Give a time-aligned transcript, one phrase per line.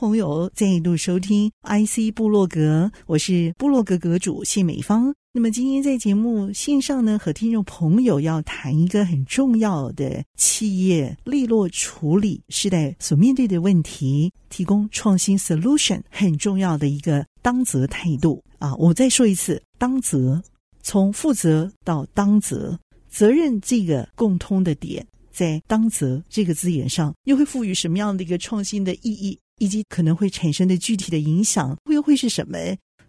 [0.00, 5.14] 朋友再度收听 IC 部落格，我是部落格阁主谢美芳。
[5.30, 18.74] 那么今天在节目线上呢，和听众朋友要谈一个很重要的企业利落处理时代所面对的问题，提供创新 solution 很重要的一个当责态度啊！
[18.76, 20.42] 我再说一次，当责，
[20.82, 22.80] 从负责到当责，
[23.10, 32.58] 责任这个共通的点，在当责这个字眼上，又会赋予什么样的一个创新的意义，以及可能会产生的具体的影响，又会是什么？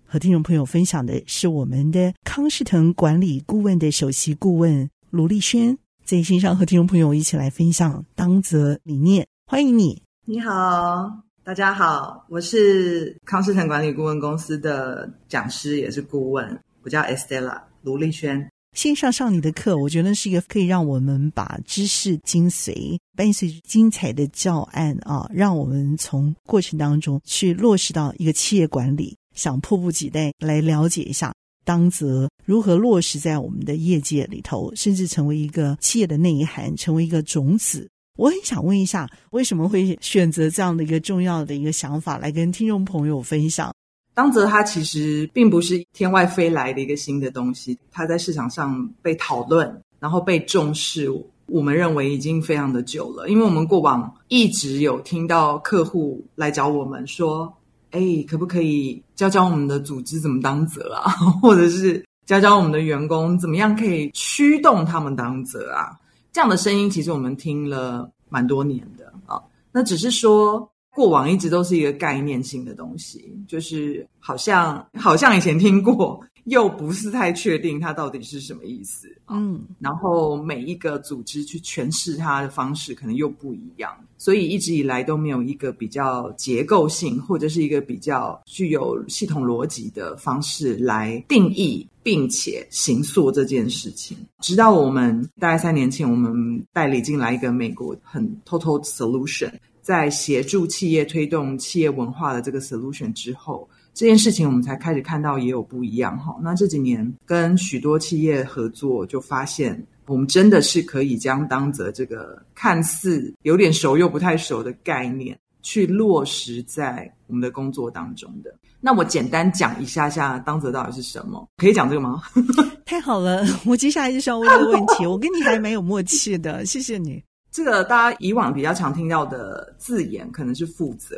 [0.06, 9.26] 和听众朋友分享的是我们的康士腾管理顾问的首席顾问卢丽轩，在线上和听众朋友一起来分享当责理念。
[9.46, 11.10] 欢迎你，你好，
[11.46, 18.52] 大家好，我是康士腾管理顾问公司的讲师，也是顾问，我叫 Estella 卢丽轩。
[18.76, 29.18] 线上上你的课，我觉得是一个可以让我们把知识精髓伴随精彩的教案啊，让我们从过程当中去落实到一个企业管理。
[29.34, 31.34] 想迫不及待来了解一下
[31.64, 37.90] 当则如何落实在我们的业界里头，甚至成为一个企业的内涵，成为一个种子。
[38.20, 43.74] 我很想问一下，为什么会选择这样的一个重要的一个想法来跟听众朋友分享？
[44.14, 51.10] 当责它其实并不是天外飞来的一个新的东西，它在市场上被讨论，然后被重视，
[51.46, 57.54] 我们认为已经非常的久了，因为我们过往一直有听到客户来找我们说。
[57.94, 61.12] 哎，可不可以教教我们的组织怎么当责啊？
[61.44, 65.92] 或者是教教我们的员工怎么样可以驱动他们当责啊？
[66.32, 69.38] 这样的声音其实我们听了蛮多年的啊。
[69.74, 76.22] 那只是说过往一直都是一个概念性的东西，就是好像好像以前听过。
[76.46, 94.18] 又不是太确定它到底是什么意思，嗯，然后每一个组织去诠释它的方式可能又不一样，所以一直以来都没有一个比较结构性或者是一个比较具有系统逻辑的方式来定义并且行塑这件事情。
[94.40, 103.68] 直到我们大概三年前，我们代理进来一个美国很 total solution，在协助企业推动企业文化的这个 solution 之后。
[103.94, 106.34] 这件事情我们才开始看到也有不一样哈。
[106.42, 118.56] 那这几年跟许多企业合作，就发现我们真的是可以将当责这个看似有点熟又不太熟的概念，去落实在我们的工作当中的。
[118.80, 122.24] 那我简单讲一下下当责到底是什么，可以讲这个吗？
[122.88, 125.06] 太好了，我接下来就是要问这个问题。
[125.06, 127.22] 我跟你还蛮有默契的，谢谢你。
[127.52, 131.18] 这个大家以往比较常听到的字眼可能是负责。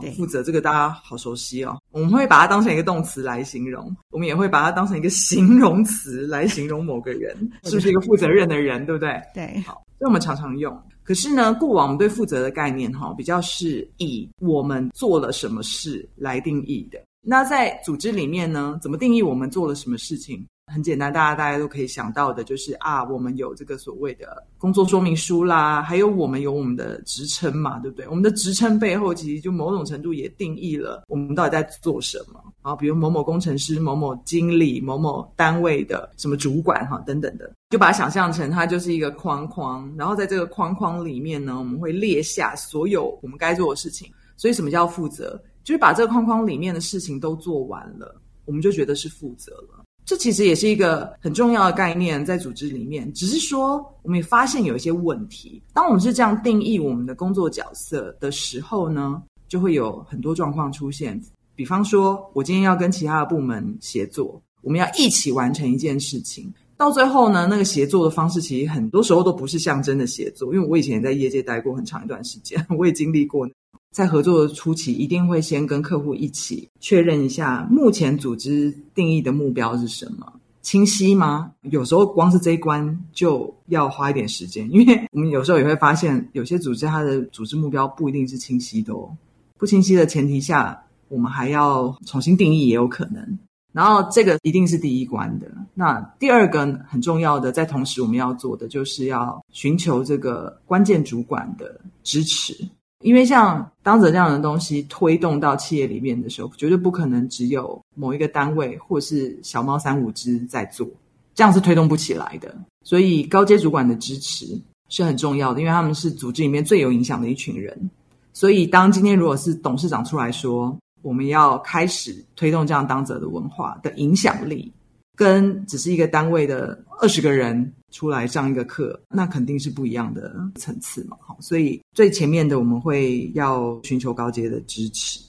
[0.00, 9.22] 对，负责这个大家好熟悉哦，我们会把它当成一个动词来形容，我们也会把它当成一个形容词来形容某个人， 是不是一个负责任的人，对不对？
[9.32, 10.76] 对，好，所以我们常常用。
[11.04, 16.98] 可是呢，过往我们对负责的概念哈，比较是以我们做了什么事来定义的。
[17.24, 20.46] 那在组织里面呢，怎么定义我们做了什么事情？
[20.72, 28.08] 很简单，大家大家都可以想到的，就是啊，我们有这个所谓的工作说明书啦，还有我们有我们的职称嘛，对不对？
[28.08, 32.74] 我们的职称背后，其实就某种程度也定义了我们到底在做什么啊。
[32.74, 44.10] 比如某某工程师、某某经理、某某单位的什么主管哈等等的，就把它想象成它就是一个框框，然后在这个框框里面呢，我们会列下所有我们该做的事情。
[44.36, 45.40] 所以什么叫负责？
[45.64, 49.82] 就是把这个框框里面的事情都做完了，我们就觉得是负责了。
[50.06, 55.62] 这其实也是一个很重要的概念，在组织里面，只是说我们也发现有一些问题。
[55.72, 61.18] 当我们是这样定义我们的工作角色的时候呢，就会有很多状况出现。
[61.56, 70.52] 比方说，我今天要跟其他的部门协作，我们要一起完成一件事情，到最后呢，那个协作的方式其实很多时候都不是象征的协作。
[70.52, 73.48] 因为我以前也在业界待过很长一段时间， 我也经历过。
[73.90, 80.32] 在合作的初期，一定会先跟客户一起确认一下，目前组织定义的目标是什么？
[80.62, 81.52] 清晰吗？
[81.62, 89.14] 有时候光是这一关就要花一点时间，因为我们有时候也会发现，有些组织它的组织目标不一定是清晰的哦。
[89.58, 93.38] 不清晰的前提下，我们还要重新定义也有可能。
[93.72, 95.50] 然后这个一定是第一关的。
[95.74, 102.56] 那第二个很重要的，在同时我们要做的，就是要寻求这个关键主管的支持。
[103.04, 110.88] 因为像当责这样的东西推动到企业里面的时候，绝对不可能只有某一个单位或是小猫三五只在做，
[111.34, 112.56] 这样是推动不起来的。
[112.82, 114.58] 所以高阶主管的支持
[114.88, 117.90] 是很重要的，因为他们是组织里面最有影响的一群人。
[118.32, 124.72] 所以当今天如果是董事长出来说，我们要开始推动这样当责的文化的影响力，
[125.14, 131.16] 跟只是一个单位的二十个人出来上一个课，那肯定是不一样的层次嘛。
[131.20, 135.20] 好，所以最前面的我们会要寻求高阶的支持，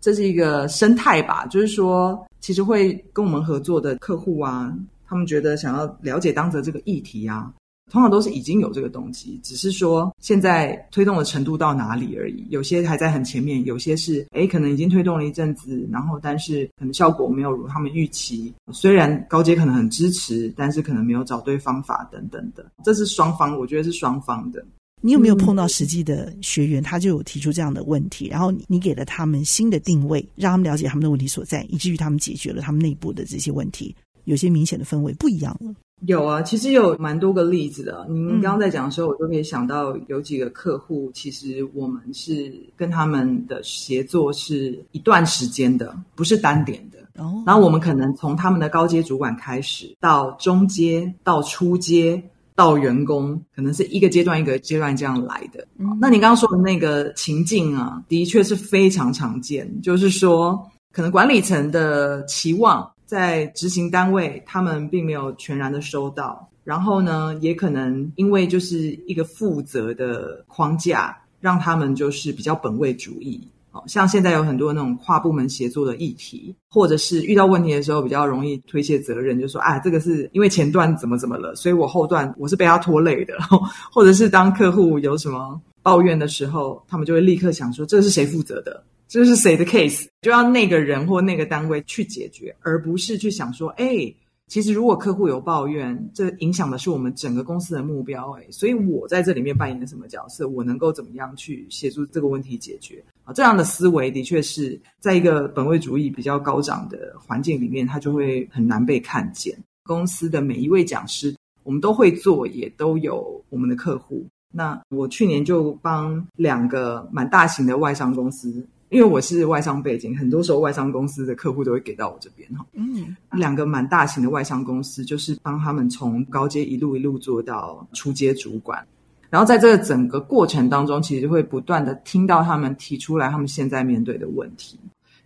[0.00, 1.46] 这是一个生态吧。
[1.46, 4.76] 就是说，其实会跟我们合作的客户啊，
[5.06, 7.54] 他们觉得想要了解当泽这个议题啊。
[7.90, 12.46] 通常都是已经有这个动机，只是说现在推动的程度到哪里而已。
[12.48, 18.54] 有些还在很前面，有些是诶可能已经推动了一阵子，然后但是可能效果没有如他们预期。
[18.72, 22.64] 虽然高阶可能很支持，但是可能没有找对方法等等的。
[22.84, 24.64] 这是双方，我觉得是双方的。
[25.02, 35.74] 你有没有碰到实际的学员，他就有提出这样的问题，然后你给了他们新的定位，让他们了解他们的问题所在，以至于他们解决了他们内部的这些问题，有些明显的氛围不一样了。
[36.06, 38.06] 有啊，其实有蛮多个例子的。
[38.08, 46.98] 您刚刚在讲的时候，我就可以想到有几个客户，其实我们是跟他们的协作是一段时间的，不是单点的。
[47.22, 52.22] 哦，然后我们可能从他们的高阶主管开始，到中阶，到初阶，
[52.54, 55.66] 到员工，可能是一个阶段一个阶段这样来的。
[55.78, 60.58] 嗯，那你刚刚说的那个情境啊，的确是非常常见，就是说，
[60.92, 62.90] 可能管理层的期望。
[63.10, 73.48] 在执行单位，他们并没有全然的收到，然后呢，也可能因为就是一个负责的框架，让他们就是比较本位主义。
[73.72, 83.34] 好像现在有很多那种跨部门协作的议题，或者是遇到问题的时候比较容易推卸责任，就说啊，这个是因为前段怎么怎么了，所以我后段我是被他拖累的。
[83.92, 88.80] 或者是当客户有什么抱怨的时候，他们就会立刻想说，这是谁负责的？
[89.10, 94.14] 这是谁的 case，就要那个人或那个单位去解决，而不是去想说，哎，
[94.46, 100.46] 其实如果客户有抱怨，这影响的是我们整个公司的目标，哎，所以我在这里面扮演的什么角色？
[100.46, 103.02] 我能够怎么样去协助这个问题解决？
[103.24, 109.58] 啊，这样的思维的确是在一个本位主义比较高涨的环境里面，它就会很难被看见。
[109.82, 111.34] 公司的每一位讲师，
[111.64, 114.24] 我们都会做，也都有我们的客户。
[114.52, 118.64] 那我去年就帮两个蛮大型的外商公司。
[118.90, 122.66] 因为我是外商背景，很多时候外商公司的客户都会给到我这边哈。
[122.72, 128.84] 嗯，两个蛮大型的外商公司，就是帮他们从高阶一路一路做到初阶主管，
[129.30, 134.78] 然后在这个整个过程当中，其实会不断的听到他们提出来他们现在面对的问题。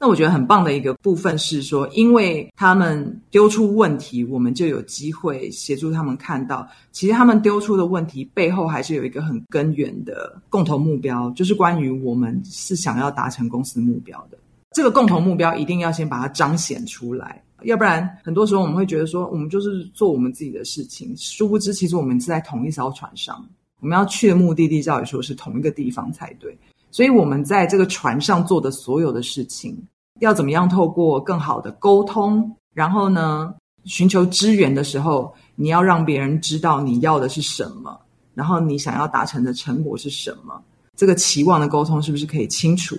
[0.05, 14.37] 那我觉得很棒的一个部分是说，因为他们丢出问题，我们就有机会协助他们看到，其实他们丢出的问题背后还是有一个很根源的共同目标，就是关于我们是想要达成公司目标的。
[14.73, 23.43] 这个共同目标一定要先把它彰显出来，要不然很多时候我们会觉得说，我们就是做我们自己的事情，殊不知其实我们是在同一艘船上，
[23.81, 26.55] 我们要去的目的地照理说是同一个地方才对。
[26.91, 29.77] 所以我们在这个船上做的所有的事情，
[30.21, 37.99] 要怎么样透过更好的沟通，然后呢，寻求支援的时候，你要让别人知道你要的是什么，
[38.35, 40.63] 然后你想要达成的成果是什么，
[40.97, 42.97] 这个期望的沟通是不是可以清楚？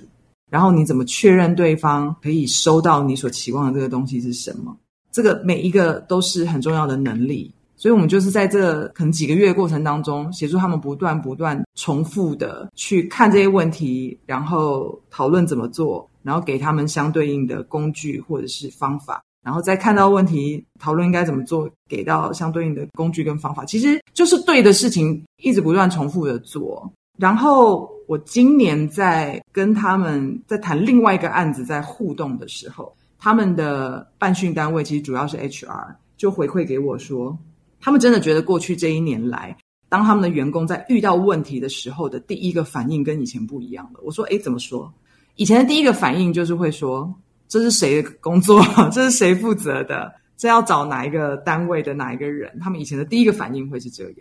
[0.50, 4.76] 然后你怎么确认对方可以收到你所期望的这个东西是什么？
[5.12, 7.52] 这个每一个都是很重要的能力。
[7.78, 23.64] 所以，我们就是在这可能几个月过程当中，协助他们不断不断重复的去看这些问题，然后讨论怎么做，然后给他们相对应的工具或者是方法，然后再看到问题，讨论应该怎么做，给到相对应的工具跟方法。
[23.64, 26.92] 其实就是对的事情，一直不断重复的做。
[27.20, 37.38] 然后，我今年在跟他们在谈另外一个案子，在互动的时候，他们的办训单位其实主要是 HR，就回馈给我说。
[37.80, 39.56] 他们真的觉得过去这一年来，
[39.88, 44.00] 当他们的员工在遇到问题的时候的第一个反应跟以前不一样了。
[44.04, 44.92] 我说：“诶，怎么说？
[45.36, 47.14] 以前的第一个反应就是会说，
[47.48, 48.62] 这是谁的工作？
[48.92, 50.14] 这是谁负责的？
[50.38, 52.58] 这要找哪一个单位的哪一个人？
[52.60, 54.16] 他们以前的第一个反应会是这样，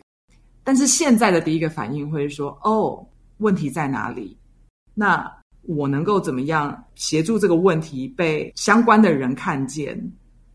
[0.63, 3.05] 但是现在的第一个反应会是说：哦，
[3.39, 4.37] 问题在哪里？
[4.95, 5.31] 那
[5.63, 9.99] 我能够怎么样协助这个问题被相关的人看见？”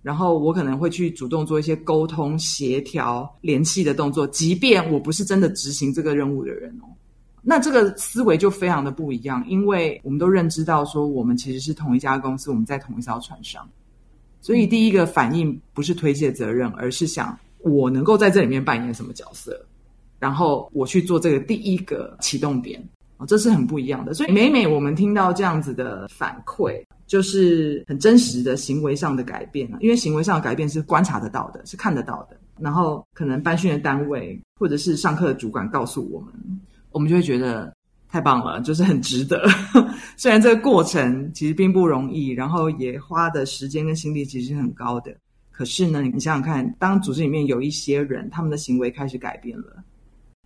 [0.01, 6.87] 然后我可能会去主动做一些沟通、协调、联系的动作，即便我不是真的执行这个任务的人哦。
[7.41, 13.67] 那这个思维就非常的不一样，因为我们都认知到说，我们其实是同一家公司，我们在同一艘船上。
[14.41, 19.59] 所以第一个反应不是推卸责任，而是想我能够在这里面扮演什么角色，
[20.19, 22.81] 然后我去做这个第一个启动点。
[23.17, 24.13] 哦，这是很不一样的。
[24.13, 26.81] 所以每每我们听到这样子的反馈。
[27.09, 32.37] 就是很真实的行为上的改变，因为行为上的改变是观察得到的，是看得到的。
[32.59, 36.31] 然后可能班训的单位或者是上课的主管告诉我们，
[36.91, 37.73] 我们就会觉得
[38.07, 39.47] 太棒了，就是很值得。
[40.17, 45.15] 虽然这个过程其实并不容易，然后也花的时间跟心力其实很高的，
[45.51, 49.83] 可是呢，你想想看，当组织里面有一些人，他们的行为开始改变了，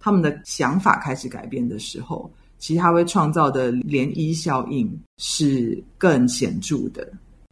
[0.02, 7.10] 他们的想法开始改变的时候，其实他会创造的涟漪效应是更显著的。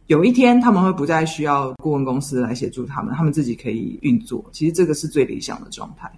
[0.08, 4.44] 有一天，他们会不再需要顾问公司来协助他们，他们自己可以运作。
[4.52, 6.10] 其实这个是最理想的状态。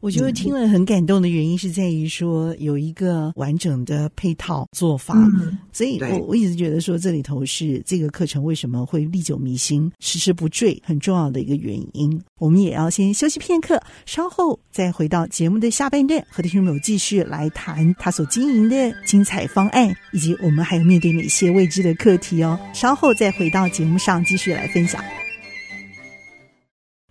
[0.00, 12.20] 我觉得听了很感动的原因是在于说有一个完整的配套做法，嗯、所以我我一直觉得说这里头是这个课程为什么会历久弥新、迟迟不坠很重要的一个原因。
[12.38, 22.58] 我们也要先休息片刻，稍后再回到节目的下半段，和听众朋友继续来谈他所经营的精彩方案，以及我们还有面对哪些未知的课题哦。
[22.72, 25.02] 稍后再回到节目上继续来分享。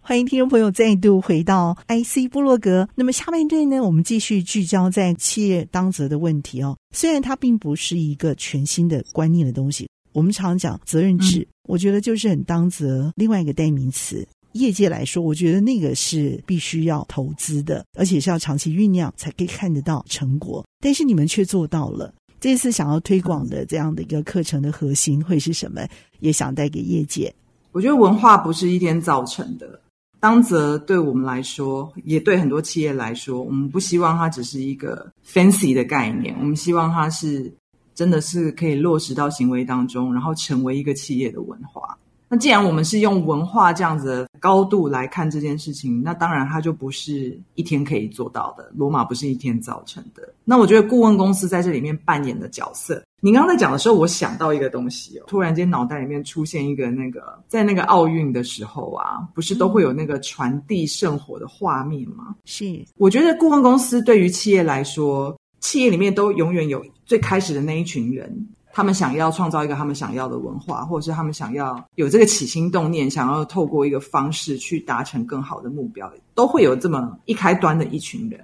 [0.08, 2.88] 欢迎听众朋友再度回到 IC 部落格。
[2.96, 6.78] 那么下半段呢，我们继续聚焦在企业当责的问题哦。
[6.96, 13.12] 虽然它并不是一个全新的观念的东西，我们常讲责任制，嗯、我觉得就是很当责。
[13.18, 20.66] 另外一个代名词，业界来说，我觉得那个是必须要投资的，而且是要长期酝酿才可以看得到成果。
[20.80, 22.14] 但是你们却做到了。
[22.40, 25.86] 这次想要推广的这样的一个课程的核心会是什么？
[26.22, 27.36] 也想带给业界。
[27.74, 29.82] 我觉得文化不是一天造成的。
[30.20, 37.54] 当则对我们来说，也对很多企业来说，我们不希望它只是一个 fancy 的概念，我们希望它是
[37.94, 41.98] 真的是可以落实到行为当中，然后成为一个企业的文化。
[42.30, 48.70] 那既然我们是用文化这样子的高度来看这件事情，那当然它就不是一天可以做到的。
[48.76, 50.28] 罗马不是一天造成的。
[50.44, 62.36] 那我觉得顾问公司在这里面扮演的角色，你刚刚在讲的时候，我想到一个东西哦，突然间脑袋里面出现一个那个，在那个奥运的时候啊，不是都会有那个传递圣火的画面吗？
[62.44, 68.48] 是，我觉得顾问公司对于企业来说，企业里面都永远有最开始的那一群人。
[68.78, 78.40] 他们想要创造一个他们想要的文化，或者是他们想要有这个起心动念，想要透过一个方式去达成更好的目标，都会有这么一开端的一群人。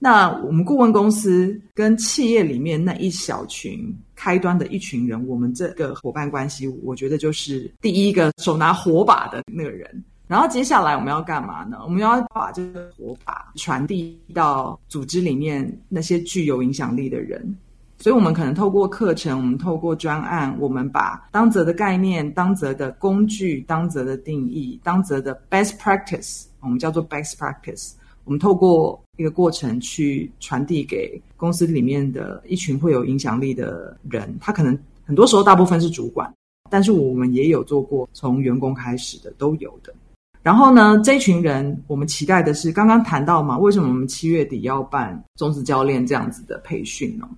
[0.00, 10.02] 那我们顾问公司跟企业里面那一小群开端的一群人，我们这个伙伴关系，我觉得就是第一个手拿火把的那个人。
[10.26, 11.78] 然后接下来我们要干嘛呢？
[11.84, 17.56] 我们要把这个火把传递到组织里面那些具有影响力的人。
[18.00, 34.32] 所以，我们可能透过课程，我们透过专案，我们把当责的概念、当责的工具、当责的定义、当责的 best practice，我们叫做 best practice，我们透过一个过程去传递给公司里面的一群会有影响力的人。
[34.40, 36.32] 他可能很多时候大部分是主管，
[36.70, 39.92] 但是我们也有做过从员工开始的，都有的。
[40.40, 47.28] 然后呢，这群人我们期待的是刚刚谈到嘛，为什么我们七月底要办中职教练这样子的培训呢？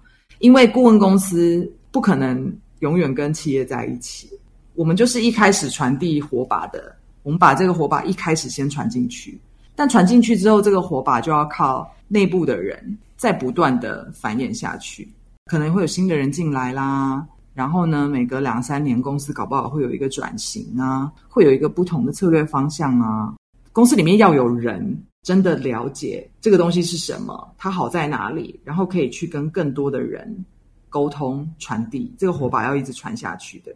[0.41, 4.29] 因为顾问公司不可能永远跟企业在一起，
[4.75, 9.39] 我们就是一开始传递火把的，我们把这个火把一开始先传进去，
[9.77, 15.07] 但传进去之后，这个火把就要靠内部的人再不断的繁衍下去，
[15.45, 23.35] 可能会有新的人进来啦，然后呢，每隔两三年公司搞不好会有一个转型啊，会有一个不同的策略方向啊，
[23.73, 25.05] 公司里面要有人。
[25.23, 30.45] 真的了解这个东西是什么，它好在哪里，然后可以去跟更多的人
[30.89, 33.75] 沟通传递，这个火把要一直传下去的。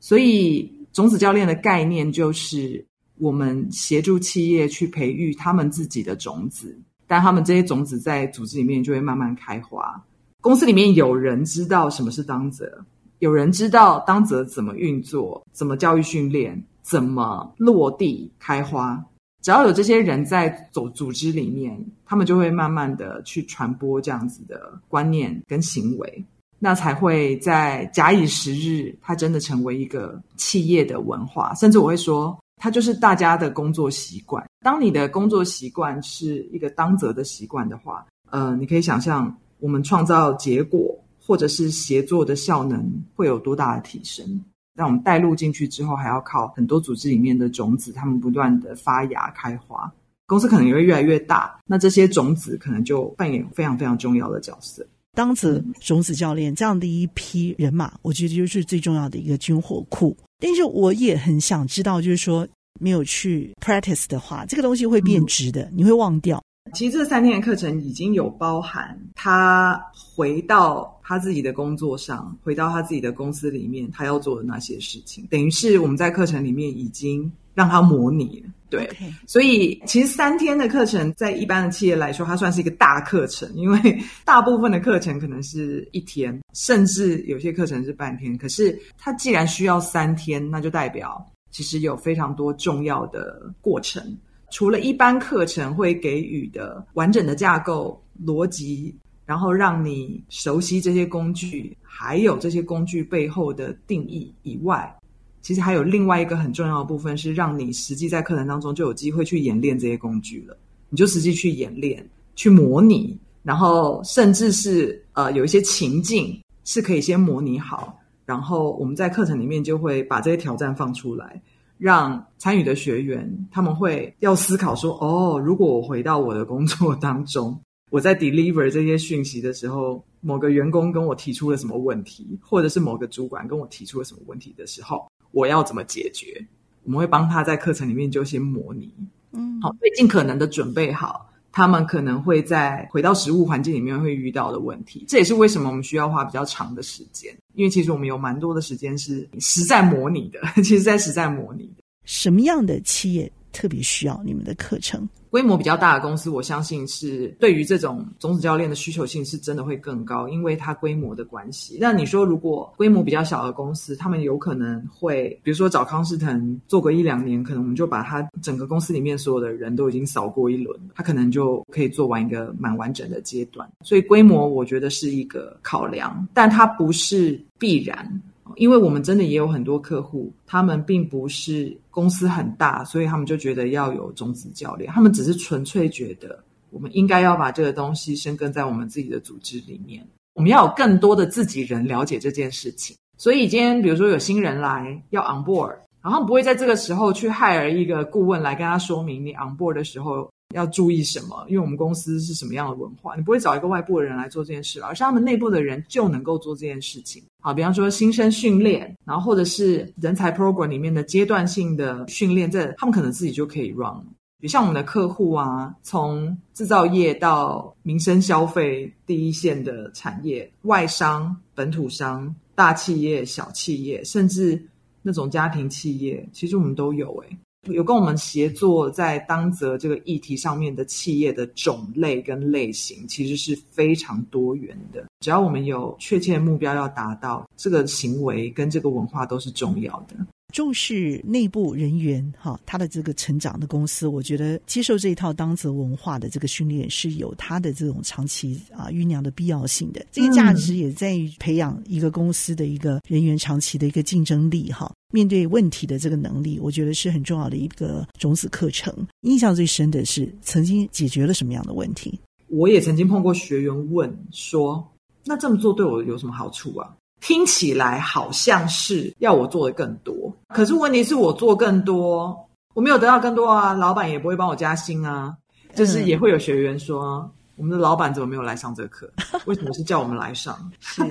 [0.00, 2.84] 所以，种子教练的概念就是
[3.18, 6.76] 我们协助企业去培育他们自己的种子，
[7.06, 10.02] 但他们这些种子在组织里面就会慢慢开花。
[10.40, 12.84] 公司里面有人知道什么是当责，
[13.18, 19.04] 有人知道当责怎么运作，怎么教育训练，怎么落地开花。
[19.42, 26.24] 只要有这些人在走组织里面，他们就会慢慢的去传播这样子的观念跟行为，
[26.58, 34.44] 那才会在假以时日，它真的成为一个企业的文化，甚至我会说，它就是大家的工作习惯。
[34.62, 44.44] 当你的工作习惯是一个当责的习惯的话，呃，你可以想象我们创造结果或者是协作的效能会有多大的提升。
[44.80, 49.92] 让我们带入进去之后，还要靠很多组织里面的种子，他们不断的发芽开花，
[50.26, 51.54] 公司可能也会越来越大。
[51.66, 54.86] 那这些种子可能就扮演非常非常重要的角色。
[55.12, 60.16] 当责种子教练这样的一批人马，我觉得就是最重要的一个军火库。
[60.38, 62.48] 但是我也很想知道，就是说
[62.80, 66.42] 没有去 practice 的话，这个东西会变质的，嗯、你会忘掉。
[66.74, 78.50] 其实这三天的课程已经有包含他回到他自己的工作上，回到他自己的公司里面，他要做的那些事情，等于是我们在课程里面已经让他模拟了。
[78.68, 78.88] 对.
[79.26, 88.38] 所以其实三天的课程在一般的企业来说，它算是一个大课程，因为 大部分的课程可能是一天，甚至有些课程是半天。
[88.38, 94.16] 可是它既然需要三天，那就代表其实有非常多重要的过程。
[94.50, 104.92] 除了一般课程会给予的完整的架构逻辑，然后让你熟悉这些工具，还有这些工具背后的定义以外。
[105.40, 110.56] 其实还有另外一个很重要的部分，是让你实际在课程当中就有机会去演练这些工具了。
[110.90, 121.40] 你就实际去演练、去模拟，然后甚至是呃有一些情境是可以先模拟好，然后我们在课程里面就会把这些挑战放出来，
[121.80, 127.58] 让参与的学员他们会要思考说：哦，如果我回到我的工作当中，
[127.90, 135.10] 我在 deliver 这些讯息的时候，某个员工跟我提出了什么问题，或者是某个主管跟我提出了什么问题的时候。
[135.32, 136.44] 我要怎么解决？
[136.82, 138.92] 我们会帮他在课程里面就先模拟，
[139.32, 145.04] 嗯，好，所以尽可能的准备好他们可能会在回到实物环境里面会遇到的问题。
[145.08, 151.82] 这也是为什么我们需要花比较长的时间，因为其实我们有蛮多的时间是实在模拟的， 其实在实在模拟的。
[152.04, 155.08] 什么样的企业特别需要你们的课程？
[155.30, 161.78] 规模比较大的公司，我相信是对于这种种子教练的需求性是真的会更高，因为它规模的关系。
[161.80, 173.70] 那你说，如果规模比较小的公司，他们有可能会，比如说找康士腾做个一两年，可能我们就把他整个公司里面所有的人都已经扫过一轮，他可能就可以做完一个蛮完整的阶段。
[173.84, 178.20] 所以规模我觉得是一个考量，但它不是必然。
[178.56, 192.96] 因为我们真的也有很多客户，他们并不是公司很大，所以他们就觉得要有种子教练，他们只是纯粹觉得我们应该要把这个东西深耕在我们自己的组织里面，我们要有更多的自己人了解这件事情。
[193.18, 200.30] 所以今天比如说有新人来要 on board，然后不会在这个时候去 hire 一个顾问来跟他说明你 on board 的时候。
[200.54, 201.44] 要注意什么？
[201.48, 207.22] 因为我们公司是什么样的文化，你不会找一个外部的人来做这件事，而是他们内部的人就能够做这件事情。
[207.42, 214.02] 好，比方说新生训练，然后或者是人才 program 里面的阶段性的训练，这他们可能自己就可以 run。
[214.38, 224.62] 比如像我们的客户啊，从制造业到民生消费第一线的产业，外商、本土商、大企业、小企业，甚至
[225.02, 235.04] 那种家庭企业，其实我们都有诶、有跟我们协作在当责这个议题上面的企业的种类跟类型，其实是非常多元的。
[235.20, 240.16] 只要我们有确切的目标要达到，这个行为跟这个文化都是重要的。
[240.50, 250.04] 重视内部人员哈，他的这个成长的公司，我觉得接受这一套当责文化的这个训练是有它的这种长期啊酝酿的必要性的。
[250.10, 258.94] 这个价值也在于培养一个公司的一个人员长期的一个竞争力哈，面对问题的这个能力，我觉得是很重要的一个种子课程。
[259.22, 262.18] 印象最深的是曾经解决了什么样的问题？
[262.48, 264.84] 我也曾经碰过学员问说
[265.24, 275.36] ：“那这么做对我有什么好处啊？”听起来好像是要我做的更多，可是问题是我做更多，我没有得到更多啊，老板也不会帮我加薪啊。
[275.74, 279.08] 就是也会有学员说，嗯、我们的老板怎么没有来上这课？
[279.46, 280.58] 为什么是叫我们来上？
[280.80, 281.02] 是，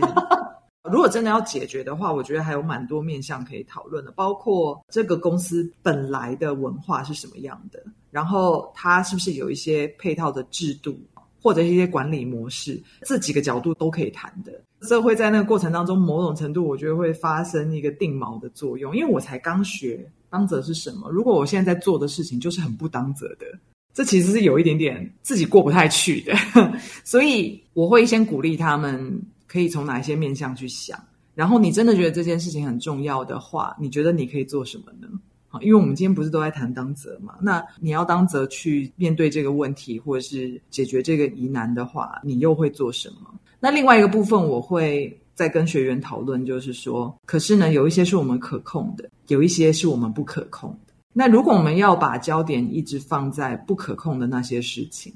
[0.91, 10.99] 如果真的要解决的话，我觉得还有蛮多面向可以讨论的，包括这个公司本来的文化是什么样的，然后它是不是有一些配套的制度。
[11.41, 14.51] 或者一些管理模式，这几个角度都可以谈的。
[14.81, 18.95] 这会在那个过程当中，某种程度我觉得会发生一个定锚的作用。
[18.95, 23.45] 因为我才刚学当责是什么，如果我现在在做的事情就是很不当责的，
[23.93, 26.33] 这其实是有一点点自己过不太去的。
[27.03, 30.97] 所以我会先鼓励他们可以从哪一些面向去想。
[31.35, 35.07] 然后你真的觉得这件事情很重要的话，你觉得你可以做什么呢？
[35.47, 37.35] 好，因为我们今天不是都在谈当责嘛？
[37.41, 43.33] 那你要当责去面对这个问题，或者是解决这个疑难的话，你又会做什么？
[43.59, 50.93] 那另外一个部分，我会再跟学员讨论，就是说，可是呢，有一些是我们可控的，有一些是我们不可控的。
[51.13, 55.13] 那如果我们要把焦点一直放在不可控的那些事情，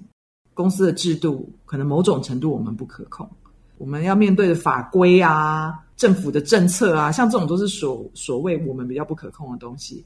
[0.53, 3.29] 公司的制度可能某种程度我们不可控，
[3.77, 10.03] 我们要面对的法规啊、政府的政策啊，像这种都是所所谓我们比较不可控的东西。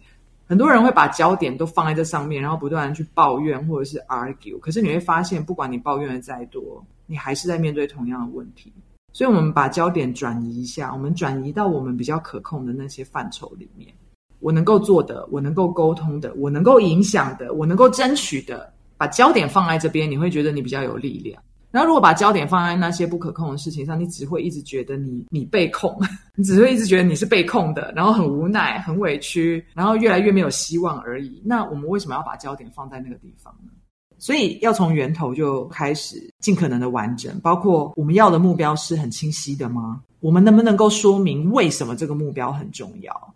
[0.48, 4.58] 很多人会把焦点都放在这上面，然后不断地去抱怨或者是 argue。
[4.60, 8.72] 可是你会发现，不管你抱怨的再多，你还是在面对同样的问题。
[9.12, 13.94] 所以，我们把焦点转移一下，我们转移到我们比较可控的那些范畴里面。
[14.40, 21.42] 我能够做的，我能够沟通的，我能够影响的，我能够争取的，把焦点放在这边，你会觉得你比较有力量。
[21.70, 25.96] 然后如果把焦点放在那些不可控的事情上，你只会一直觉得你你被控，
[26.36, 31.42] 你只会一直觉得你是被控的，然后很无奈、很委屈，然后越来越没有希望而已。
[31.46, 33.72] 那我们为什么要把焦点放在那个地方呢？
[34.18, 40.02] 所以要从源头就开始尽可能的完整，包括我们要的目标是很清晰的吗？
[40.20, 43.36] 我们能不能够说明为什么这个目标很重要？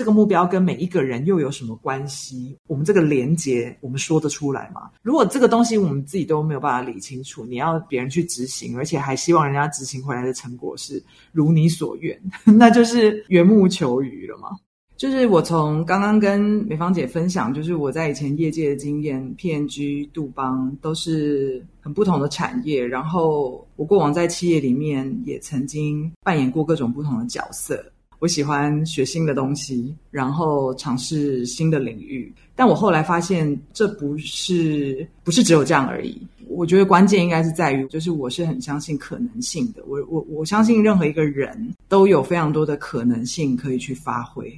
[0.00, 2.56] 这个目标跟每一个人又有什么关系？
[2.68, 4.90] 我们这个连接，我们说得出来吗？
[5.02, 12.18] 如果这个东西我们自己都没有办法理清楚，你要别人去执行，而且还希望人家执行回来的成果是如你所愿，
[12.56, 14.48] 那就是缘木求鱼了吗？
[14.96, 22.86] 就是我从刚刚跟美芳姐分享，就是我在以前业界的经验，PNG、杜邦都是很不同的产业。
[22.86, 27.84] 然后我过往在企业里面也曾经扮演过各种不同的角色。
[28.20, 32.32] 我喜欢学新的东西，然后尝试新的领域。
[32.54, 36.20] 但我后来发现，这不是不是只有这样而已。
[36.46, 39.82] 我觉得关键应该是在于，就是我是很相信可能性的。
[39.86, 44.52] 我我我相信任何一个人都有非常多的可能性可以去发挥。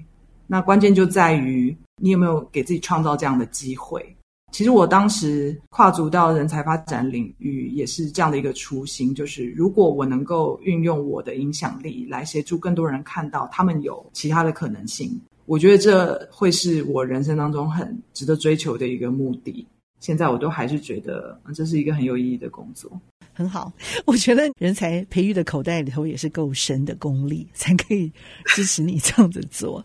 [0.46, 4.05] 那关键就在于你有没有给自己创造这样的机会。
[4.53, 19.67] 其实我当时跨足到人才发展领域，也是这样的一个初心，就是如果我能够运用我的影响力来协助更多人看到他们有其他的可能性，我觉得这会是我人生当中很值得追求的一个目的。
[20.01, 22.93] 现在我都还是觉得这是一个很有意义的工作。
[23.33, 23.73] 很好，
[24.05, 28.12] 我觉得人才培育的口袋里头也是够深的功力，才可以
[28.49, 29.83] 支持你这样子做。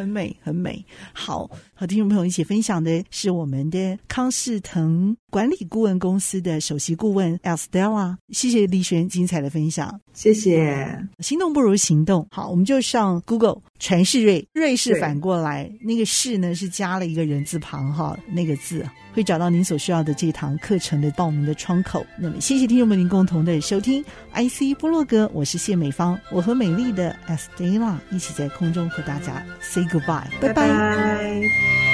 [0.00, 0.82] 很美，很美。
[1.12, 8.16] 好，和听众朋友一起分享的是我们的康仕腾管理顾问公司的首席顾问 Estella。
[8.30, 10.98] 谢谢丽璇精彩的分享，谢谢。
[11.18, 18.86] 心动不如行动，好，我们就上 Google 传世瑞，瑞士反过来，那个世呢是加了一个人字旁哈，那个字。
[19.20, 22.06] 会找到您所需要的这堂课程的报名的窗口。
[22.16, 24.02] 那么，谢谢听众们您共同的收听
[24.32, 31.89] IC 波洛哥，我是谢美芳，我和美丽的 Estella 一起在空中和大家 say goodbye，拜拜。